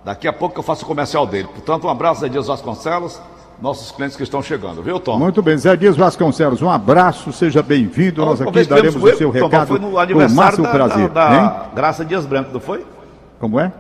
[0.04, 1.48] Daqui a pouco eu faço o comercial dele.
[1.48, 3.20] Portanto, um abraço, Dias Vasconcelos,
[3.60, 5.18] nossos clientes que estão chegando, viu, Tom?
[5.18, 8.24] Muito bem, Zé Dias Vasconcelos, um abraço, seja bem-vindo.
[8.24, 9.68] Nós aqui daremos o seu Tom, recado.
[9.68, 12.84] Foi no aniversário da, prazer, da, da Graça Dias Branco, não foi?
[13.40, 13.72] Como é?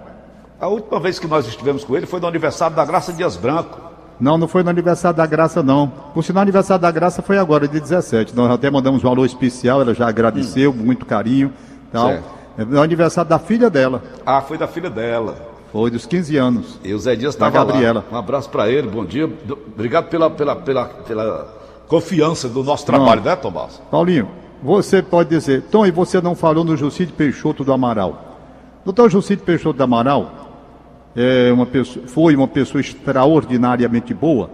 [0.58, 3.78] A última vez que nós estivemos com ele foi no aniversário da Graça Dias Branco.
[4.18, 5.88] Não, não foi no aniversário da Graça, não.
[6.14, 8.34] Por sinal, o aniversário da Graça foi agora, de 17.
[8.34, 10.74] Nós até mandamos um alô especial, ela já agradeceu, hum.
[10.74, 11.52] muito carinho.
[11.92, 12.08] Tal.
[12.08, 12.36] Certo.
[12.58, 14.02] É o aniversário da filha dela.
[14.24, 15.55] Ah, foi da filha dela.
[15.76, 16.80] Foi dos 15 anos.
[16.82, 18.02] E o Zé Dias estava Gabriela.
[18.10, 18.16] Lá.
[18.16, 19.30] Um abraço para ele, bom dia.
[19.74, 21.54] Obrigado pela, pela, pela, pela
[21.86, 23.30] confiança do nosso trabalho, não.
[23.30, 23.82] né, Tomás?
[23.90, 24.26] Paulinho,
[24.62, 28.38] você pode dizer, Tom, e você não falou no Jucide Peixoto do Amaral.
[28.86, 30.32] Doutor Jucide Peixoto do Amaral
[31.14, 34.48] é uma pessoa, foi uma pessoa extraordinariamente boa,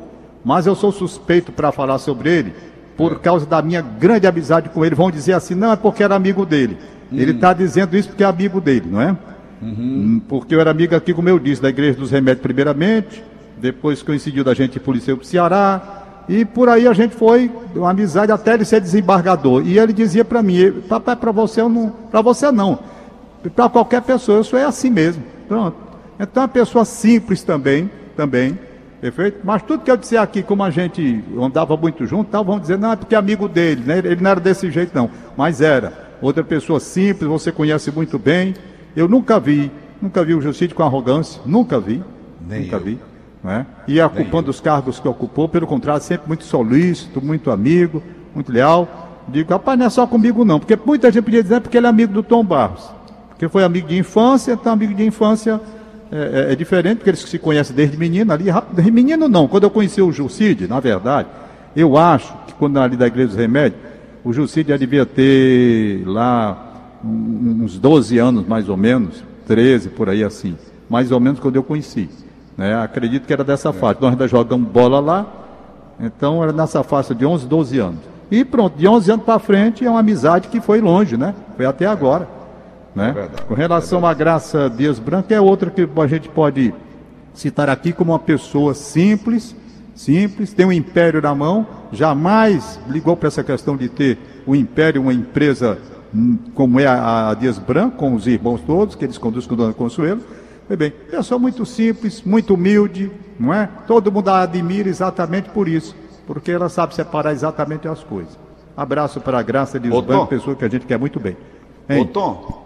[0.45, 2.53] mas eu sou suspeito para falar sobre ele
[2.97, 4.97] por causa da minha grande amizade com ele.
[4.97, 6.77] Vão dizer assim, não, é porque era amigo dele.
[7.13, 7.19] Uhum.
[7.21, 9.17] Ele está dizendo isso porque é amigo dele, não é?
[9.62, 9.77] Uhum.
[9.79, 13.22] Hum, porque eu era amigo aqui, como eu disse, da Igreja dos Remédios primeiramente,
[13.59, 17.90] depois coincidiu da gente ir para o Ceará, e por aí a gente foi, uma
[17.90, 19.66] amizade até ele ser desembargador.
[19.66, 22.79] E ele dizia para mim, papai, para você não, para você não,
[23.55, 25.22] para qualquer pessoa, eu sou é assim mesmo.
[25.48, 25.77] Pronto.
[26.18, 28.59] Então, é uma pessoa simples também, também,
[29.01, 29.40] perfeito?
[29.42, 32.79] Mas tudo que eu disser aqui, como a gente andava muito junto, tal, vão dizer,
[32.79, 33.98] não, é porque é amigo dele, né?
[33.98, 35.11] Ele não era desse jeito, não.
[35.37, 36.12] Mas era.
[36.20, 38.55] Outra pessoa simples, você conhece muito bem.
[38.97, 42.03] Eu nunca vi, nunca vi o Jucide com arrogância, nunca vi.
[42.49, 42.81] Nem nunca eu.
[42.81, 42.99] vi.
[43.43, 43.67] Né?
[43.89, 48.03] E ocupando os cargos que ocupou, pelo contrário, sempre muito solícito, muito amigo,
[48.35, 49.25] muito leal.
[49.29, 51.91] Digo, rapaz, não é só comigo não, porque muita gente podia dizer porque ele é
[51.91, 52.91] amigo do Tom Barros.
[53.31, 55.61] Porque foi amigo de infância, então amigo de infância
[56.11, 58.49] é, é, é, diferente, porque eles se conhecem desde menino ali.
[58.49, 61.29] Rápido, menino não, quando eu conheci o Jucide, na verdade,
[61.75, 63.81] eu acho que quando ali da Igreja dos Remédios,
[64.23, 66.72] o Jucide já devia ter lá
[67.05, 70.57] uns 12 anos, mais ou menos, 13, por aí assim.
[70.88, 72.09] Mais ou menos quando eu conheci.
[72.57, 72.75] Né?
[72.75, 73.99] Acredito que era dessa faixa.
[74.01, 75.27] Nós ainda jogamos bola lá,
[75.99, 78.01] então era nessa faixa de 11, 12 anos.
[78.31, 81.35] E pronto, de 11 anos para frente é uma amizade que foi longe, né?
[81.57, 82.27] Foi até agora.
[82.95, 83.15] Né?
[83.17, 86.73] É Com relação é à Graça Dias Branco, é outra que a gente pode
[87.35, 89.57] citar aqui como uma pessoa simples,
[89.95, 94.55] simples, tem um império na mão, jamais ligou para essa questão de ter o um
[94.55, 95.79] império, uma empresa
[96.55, 99.72] como é a, Dias Branco, com os irmãos todos, que eles conduzem com o Dona
[99.72, 100.20] Consuelo.
[100.66, 103.68] Foi bem, pessoa muito simples, muito humilde, não é?
[103.87, 105.94] Todo mundo a admira exatamente por isso,
[106.27, 108.38] porque ela sabe separar exatamente as coisas.
[108.77, 111.37] Abraço para a Graça Dias Ô, Branco, pessoa que a gente quer muito bem.
[111.88, 112.03] Hein?
[112.03, 112.62] Ô, Tom,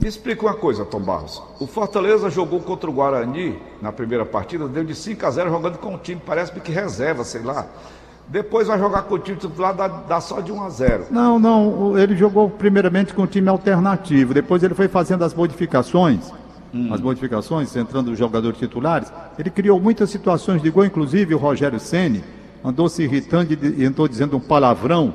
[0.00, 1.42] me explica uma coisa, Tom Barros.
[1.60, 5.78] O Fortaleza jogou contra o Guarani na primeira partida, deu de 5 a 0 jogando
[5.78, 7.66] com um time, parece que reserva, sei lá.
[8.28, 11.06] Depois vai jogar com o time titular, dá, dá só de 1 a 0.
[11.10, 16.32] Não, não, ele jogou primeiramente com o time alternativo, depois ele foi fazendo as modificações,
[16.72, 16.92] hum.
[16.92, 19.12] as modificações, entrando os jogadores titulares.
[19.38, 22.24] Ele criou muitas situações de gol, inclusive o Rogério Ceni
[22.64, 25.12] andou se irritando e e andou dizendo um palavrão,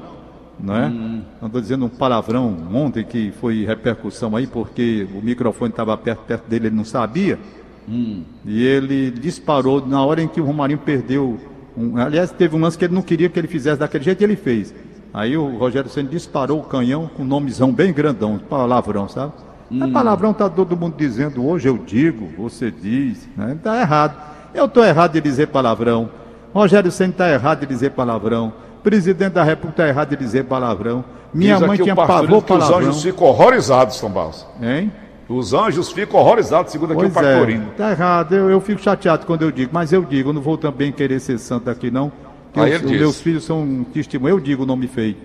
[0.60, 0.88] não é?
[0.88, 1.22] Hum.
[1.42, 6.48] Andou dizendo um palavrão ontem que foi repercussão aí, porque o microfone estava perto, perto
[6.48, 7.40] dele, ele não sabia.
[7.88, 8.24] Hum.
[8.46, 11.40] E ele disparou na hora em que o Romarinho perdeu.
[11.78, 14.24] Um- aliás, teve um lance que ele não queria que ele fizesse daquele jeito e
[14.24, 14.74] ele fez.
[15.14, 19.34] Aí o Rogério Senna disparou o canhão com um nomezão bem grandão, palavrão, sabe?
[19.72, 23.58] É palavrão tá todo mundo dizendo, hoje eu digo, você diz, né?
[23.62, 24.16] Tá errado.
[24.54, 26.10] Eu tô errado de dizer palavrão.
[26.54, 28.52] Rogério Senna tá errado de dizer palavrão.
[28.84, 31.04] Presidente da República tá errado de dizer palavrão.
[31.34, 32.80] Minha Diz mãe tinha pavor que os palavrão.
[32.80, 34.48] anjos ficam horrorizados, Tom Barros.
[34.62, 34.92] Hein?
[35.30, 37.68] Os anjos ficam horrorizados, segundo aqui Pois o pastorino.
[37.68, 38.34] é, tá errado.
[38.34, 41.20] Eu, eu fico chateado quando eu digo, mas eu digo, eu não vou também querer
[41.20, 42.12] ser santo aqui, não.
[42.56, 43.00] Aí os, diz.
[43.00, 44.34] meus filhos são um testemunho.
[44.36, 45.16] Eu digo o nome feio.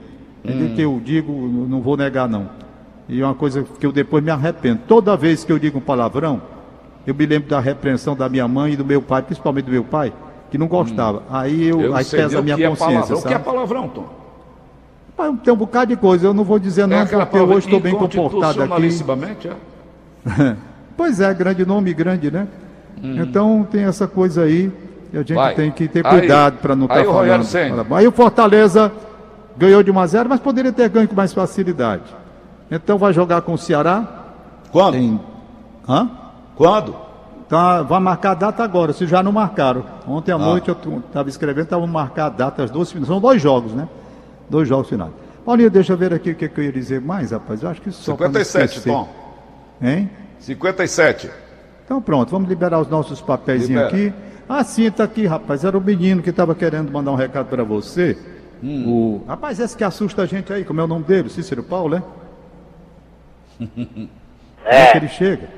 [0.44, 0.74] Hum.
[0.76, 2.50] Que eu digo, eu não vou negar, não.
[3.08, 4.80] E é uma coisa que eu depois me arrependo.
[4.86, 6.42] Toda vez que eu digo um palavrão,
[7.06, 9.84] eu me lembro da repreensão da minha mãe e do meu pai, principalmente do meu
[9.84, 10.12] pai,
[10.50, 11.22] que não gostava.
[11.30, 11.82] Aí eu, Hum.
[11.82, 13.18] Eu aí pesa a minha é consciência, palavrão.
[13.18, 13.44] O que é sabe?
[13.44, 14.24] palavrão, Tom?
[15.42, 17.80] Tem um bocado de coisa, eu não vou dizer não, é porque eu hoje estou
[17.80, 19.48] bem comportado aqui.
[19.48, 19.73] é?
[20.96, 22.46] Pois é, grande nome, grande, né?
[23.02, 24.70] Então tem essa coisa aí,
[25.12, 25.34] e a gente.
[25.34, 25.54] Vai.
[25.54, 27.94] tem que ter cuidado para não estar Rogério falando.
[27.94, 28.92] Aí o Fortaleza
[29.56, 32.02] ganhou de 1 a 0, mas poderia ter ganho com mais facilidade.
[32.70, 34.06] Então vai jogar com o Ceará.
[34.70, 34.92] Quando?
[34.94, 35.20] Tem...
[35.88, 36.08] Hã?
[36.56, 36.96] Quando?
[37.48, 39.84] Tá, vai marcar a data agora, se já não marcaram.
[40.08, 40.38] Ontem à Ah.
[40.38, 43.08] noite eu estava escrevendo, estavam marcar a data, as duas finais.
[43.08, 43.86] São dois jogos, né?
[44.48, 45.12] Dois jogos finais.
[45.44, 47.62] Paulinho, deixa eu ver aqui o que, que eu ia dizer mais, rapaz.
[47.62, 48.90] Eu acho que só pra não 57, esquecer.
[48.90, 49.23] Tom.
[49.80, 50.10] Hein?
[50.38, 51.30] 57.
[51.84, 53.88] Então pronto, vamos liberar os nossos papéis Libera.
[53.88, 54.12] aqui.
[54.48, 55.64] Ah, sim, tá aqui, rapaz.
[55.64, 58.16] Era o menino que estava querendo mandar um recado para você.
[58.62, 58.88] Hum.
[58.88, 59.24] O...
[59.26, 61.28] Rapaz, esse que assusta a gente aí, como é o nome dele?
[61.28, 62.02] Cícero Paulo, né?
[64.64, 65.48] Como é que ele chega?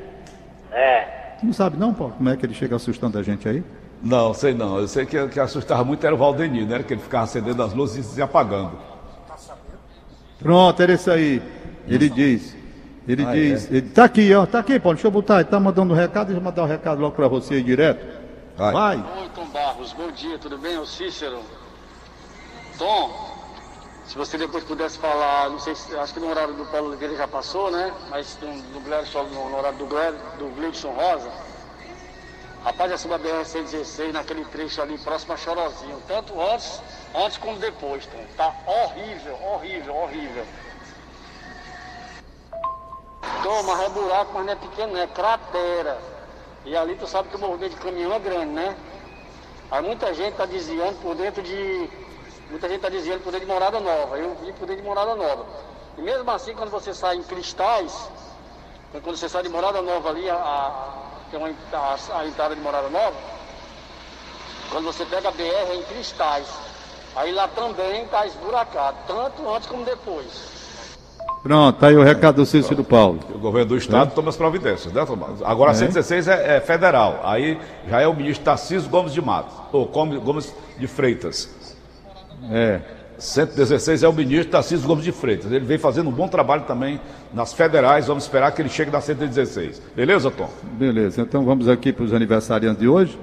[0.73, 1.03] É.
[1.39, 3.63] Tu não sabe não, Paulo, como é que ele chega assustando a gente aí?
[4.03, 4.79] Não, sei não.
[4.79, 6.83] Eu sei que que assustava muito era o Valdenir, né?
[6.83, 8.73] Que ele ficava acendendo as luzes e se apagando.
[10.41, 11.41] Pronto, era isso aí.
[11.87, 12.56] Ele diz.
[13.07, 13.71] Ele Ah, diz.
[13.71, 14.45] Ele, tá aqui, ó.
[14.47, 14.97] Tá aqui, Paulo.
[14.97, 15.37] Deixa eu botar.
[15.37, 16.27] Ele tá mandando um recado.
[16.27, 18.05] Deixa eu mandar o um recado logo para você aí direto.
[18.57, 18.73] Vai.
[18.73, 18.97] Vai.
[18.97, 20.75] Oi, Tom Barros, bom dia, tudo bem?
[20.75, 21.41] É o Cícero.
[22.79, 23.11] Tom,
[24.07, 27.17] se você depois pudesse falar, não sei se, acho que no horário do Paulo Oliveira
[27.17, 27.93] já passou, né?
[28.11, 31.31] Mas do, do Gleison, no, no horário do, Gle- do Gleison Rosa.
[32.65, 36.83] Rapaz, essa uma BR-116 naquele trecho ali próximo a Chorozinho, tanto antes,
[37.15, 38.25] antes como depois, Tom.
[38.37, 40.45] Tá horrível, horrível, horrível.
[43.65, 46.01] Mas é buraco, mas não é pequeno, é cratera.
[46.65, 48.77] E ali tu sabe que o movimento de caminhão é grande, né?
[49.71, 51.91] Aí muita gente está desviando por dentro de.
[52.51, 54.19] Muita gente está desviando por dentro de morada nova.
[54.19, 55.47] Eu vi por dentro de morada nova.
[55.97, 58.09] E mesmo assim, quando você sai em cristais,
[58.93, 60.99] quando você sai de morada nova ali, a, a,
[61.31, 63.17] tem uma, a, a entrada de morada nova,
[64.71, 66.49] quando você pega a BR é em cristais.
[67.15, 70.56] Aí lá também está esburacado, tanto antes como depois.
[71.47, 73.21] Pronto, tá aí o recado do Cícero Paulo.
[73.33, 75.41] O governo do estado toma as providências, né, Tomás?
[75.45, 77.21] Agora a 116 é, é federal.
[77.23, 77.57] Aí
[77.89, 81.49] já é o ministro Tarcísio Gomes de Matos, ou Gomes, de Freitas.
[82.51, 82.81] É.
[83.17, 85.53] 116 é o ministro Tarcísio Gomes de Freitas.
[85.53, 87.01] Ele vem fazendo um bom trabalho também
[87.33, 88.09] nas federais.
[88.09, 89.81] Vamos esperar que ele chegue na 116.
[89.95, 90.51] Beleza, Tom?
[90.73, 93.17] Beleza, então vamos aqui para os aniversariantes de hoje.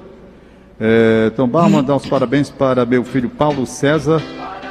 [0.80, 4.22] É, então, vamos mandar os parabéns para meu filho Paulo César.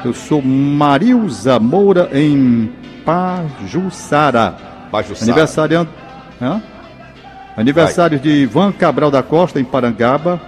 [0.03, 4.55] Eu sou Marilza Moura, em Pajuçara.
[6.41, 6.61] Hã?
[7.57, 10.41] Aniversário de Ivan Cabral da Costa, em Parangaba.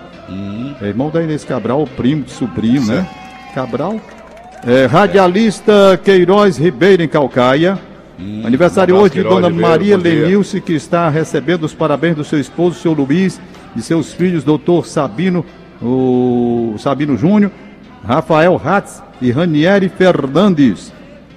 [0.81, 3.07] É irmão da Inês Cabral, primo de sobrinho, né?
[3.55, 4.01] Cabral.
[4.67, 7.79] É, radialista Queiroz Ribeiro, em Calcaia.
[8.45, 9.97] Aniversário um abraço, hoje de Dona Maria.
[9.97, 13.41] Lenilce, que está recebendo os parabéns do seu esposo, seu Luiz,
[13.77, 15.45] e seus filhos, doutor Sabino,
[15.83, 17.51] o Sabino Júnior,
[18.07, 20.93] Rafael Ratz e Ranieri Fernandes.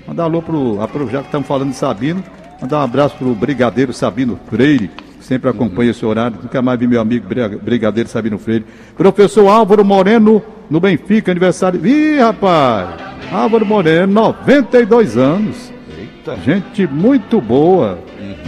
[0.08, 0.78] Mandar alô pro,
[1.12, 2.24] já que estamos falando de Sabino,
[2.62, 4.88] mandar um abraço pro Brigadeiro Sabino Freire,
[5.20, 6.38] que sempre acompanha esse horário.
[6.42, 8.66] Nunca mais vi meu amigo Briga- Brigadeiro Sabino Freire.
[8.96, 11.86] Professor Álvaro Moreno, no Benfica, aniversário.
[11.86, 12.90] Ih, rapaz!
[13.32, 15.74] Álvaro Moreno, 92 anos.
[15.98, 16.38] Eita.
[16.38, 18.00] Gente muito boa.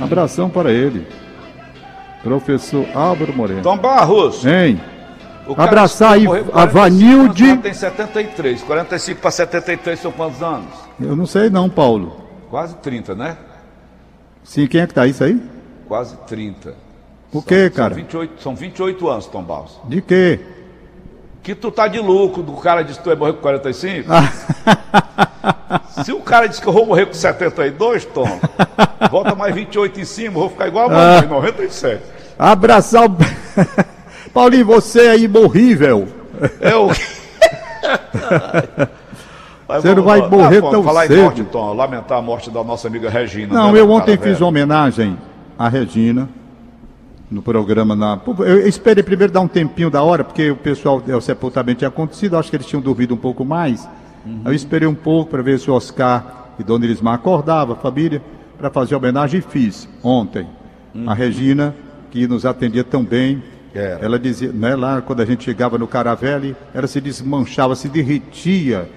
[0.02, 1.06] Abração para ele.
[2.24, 3.62] Professor Álvaro Moreno.
[3.62, 4.46] Tom Barros.
[4.46, 4.80] Hein?
[5.58, 7.58] Abraçar aí a 45 Vanilde.
[7.58, 8.62] Tem 73.
[8.62, 10.89] 45 para 73 são quantos anos?
[11.00, 12.26] Eu não sei não, Paulo.
[12.50, 13.38] Quase 30, né?
[14.44, 15.42] Sim, quem é que tá isso aí?
[15.88, 16.74] Quase 30.
[17.32, 17.94] O quê, São cara?
[17.94, 19.80] 28, são 28 anos, Tom Barros.
[19.86, 20.40] De quê?
[21.44, 24.10] Que tu tá de lucro do cara disse que tu ia morrer com 45?
[26.04, 28.28] Se o cara disse que eu vou morrer com 72, Tom,
[29.12, 32.04] volta mais 28 em cima, vou ficar igual a mamãe, 97.
[32.38, 33.16] Abraçar o.
[34.34, 36.08] Paulinho, você aí morrível.
[36.60, 36.90] É o.
[39.76, 41.20] Você não vai morrer tão falar cedo.
[41.20, 43.54] Em morte, Tom, lamentar a morte da nossa amiga Regina.
[43.54, 45.16] Não, né, eu ontem fiz uma homenagem
[45.58, 46.28] à Regina
[47.30, 48.20] no programa na.
[48.40, 52.36] Eu esperei primeiro dar um tempinho da hora, porque o pessoal, o sepultamento tinha acontecido,
[52.36, 53.88] acho que eles tinham dormido um pouco mais.
[54.26, 54.42] Uhum.
[54.46, 58.22] Eu esperei um pouco para ver se o Oscar e Dona Elismar acordavam, a família,
[58.58, 60.48] para fazer a homenagem e fiz ontem.
[61.06, 61.76] A Regina,
[62.10, 63.36] que nos atendia tão bem.
[63.36, 63.42] Uhum.
[63.72, 64.04] Era.
[64.04, 68.90] Ela dizia, né, lá quando a gente chegava no Caravelle, ela se desmanchava, se derretia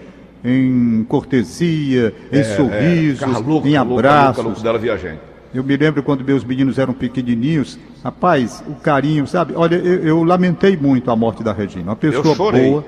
[0.44, 4.36] em cortesia, em É, sorrisos, é, Carluca, em abraços.
[4.42, 5.20] Carluca, dela viajante.
[5.54, 9.52] Eu me lembro quando meus meninos eram pequenininhos, rapaz, o carinho, sabe?
[9.54, 11.90] Olha, eu, eu lamentei muito a morte da Regina.
[11.90, 12.70] Uma pessoa chorei.
[12.70, 12.84] boa,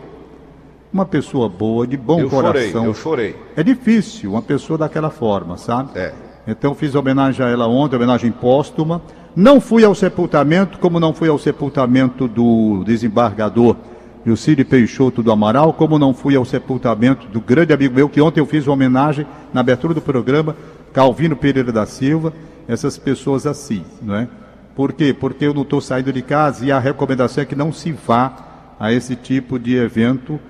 [0.92, 2.84] uma pessoa boa, de bom eu chorei, coração.
[2.86, 3.36] eu chorei.
[3.54, 5.90] É difícil uma pessoa daquela forma, sabe?
[5.94, 6.14] É.
[6.46, 9.02] Então fiz homenagem a ela ontem, homenagem póstuma.
[9.36, 13.76] Não fui ao sepultamento, como não fui ao sepultamento do desembargador
[14.26, 18.40] Lucílio Peixoto do Amaral, como não fui ao sepultamento do grande amigo meu, que ontem
[18.40, 20.56] eu fiz uma homenagem na abertura do programa,
[20.92, 22.32] Calvino Pereira da Silva,
[22.66, 24.28] essas pessoas assim, não é?
[24.74, 25.12] Por quê?
[25.12, 28.32] Porque eu não estou saindo de casa e a recomendação é que não se vá
[28.80, 30.40] a esse tipo de evento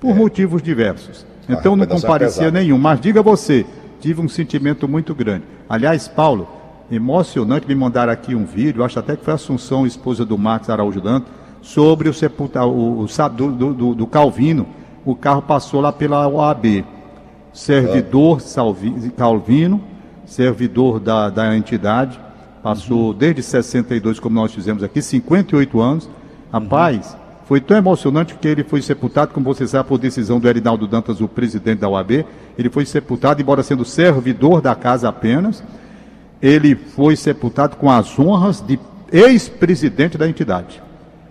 [0.00, 1.26] por motivos diversos.
[1.48, 2.58] Então não é comparecia pesada.
[2.58, 3.64] nenhum, mas diga você,
[4.00, 5.44] tive um sentimento muito grande.
[5.68, 6.48] Aliás, Paulo,
[6.90, 10.68] emocionante me mandar aqui um vídeo, acho até que foi a Assunção, esposa do Max
[10.70, 11.30] Araújo Dantas,
[11.68, 14.66] sobre o sepultar o, o do, do- do- Calvino.
[15.04, 16.82] O carro passou lá pela OAB.
[17.52, 19.78] Servidor Salvi- Calvino,
[20.24, 22.18] servidor da, da entidade,
[22.62, 26.08] passou desde 62, como nós fizemos aqui, 58 anos.
[26.50, 30.86] Rapaz, foi tão emocionante que ele foi sepultado, como você sabe, por decisão do Erinaldo
[30.86, 32.24] Dantas, o presidente da OAB.
[32.56, 35.62] Ele foi sepultado, embora sendo servidor da casa apenas,
[36.40, 38.78] ele foi sepultado com as honras de
[39.12, 40.87] ex-presidente da entidade.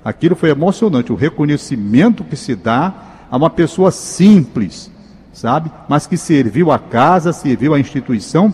[0.08, 2.93] Aquilo foi emocionante, o reconhecimento que se dá
[3.30, 4.89] a uma pessoa simples,
[5.34, 5.70] sabe?
[5.89, 8.54] Mas que serviu a casa, serviu a instituição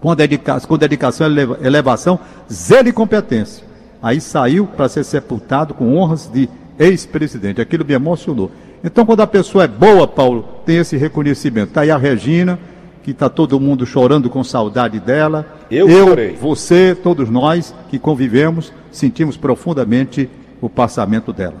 [0.00, 2.18] com, dedica com dedicação, eleva elevação,
[2.50, 3.66] zelo e competência.
[4.02, 6.48] Aí saiu para ser sepultado com honras de
[6.78, 7.60] ex-presidente.
[7.60, 8.50] Aquilo me emocionou.
[8.82, 11.68] Então, quando a pessoa é boa, Paulo, tem esse reconhecimento.
[11.68, 12.58] Está aí a Regina,
[13.02, 15.46] que está todo mundo chorando com saudade dela.
[15.70, 16.34] Eu chorei.
[16.40, 21.56] você, todos nós que convivemos, sentimos profundamente o passamento dela.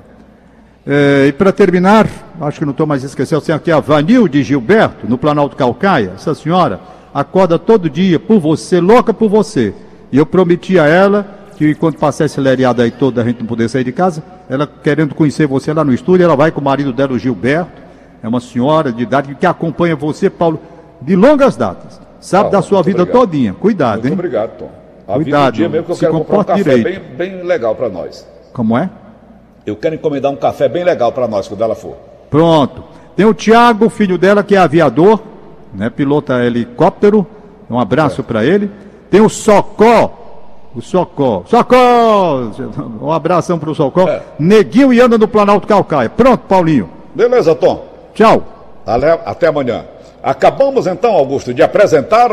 [0.86, 2.08] É, e para terminar,
[2.40, 6.12] acho que não estou mais esquecendo, tem aqui a Vanilde Gilberto, no Planalto Calcaia.
[6.14, 6.80] Essa senhora
[7.12, 9.74] acorda todo dia por você, louca por você.
[10.10, 13.46] E eu prometi a ela que quando passar esse lereado aí todo, a gente não
[13.46, 16.64] poder sair de casa, ela querendo conhecer você lá no estúdio, ela vai com o
[16.64, 17.82] marido dela, o Gilberto.
[18.22, 20.60] É uma senhora de idade que acompanha você, Paulo,
[21.02, 22.00] de longas datas.
[22.20, 23.20] Sabe Ah, da sua muito vida obrigado.
[23.26, 23.54] todinha.
[23.54, 24.12] Cuidado, Muito hein?
[24.14, 24.70] obrigado, Tom.
[25.06, 27.42] A Cuidado, vida um dia mesmo que eu se quero comprar um café bem, bem
[27.44, 28.26] legal para nós.
[28.58, 28.90] Como é?
[29.64, 31.94] Eu quero encomendar um café bem legal para nós, quando ela for.
[32.28, 32.82] Pronto.
[33.14, 35.20] Tem o Tiago, filho dela, que é aviador,
[35.72, 35.88] né?
[35.88, 37.24] Pilota helicóptero.
[37.70, 38.68] Um abraço para ele.
[39.12, 40.12] Tem o Socó.
[40.74, 41.44] O Socó.
[41.46, 42.50] Socó!
[43.00, 44.08] Um abração pro Socó.
[44.08, 44.22] É.
[44.40, 46.10] Neguinho e anda no Planalto Calcaia.
[46.10, 46.90] Pronto, Paulinho.
[47.14, 47.84] Beleza, Tom?
[48.12, 48.42] Tchau.
[49.24, 49.84] Até amanhã.
[50.20, 52.32] Acabamos então, Augusto, de apresentar.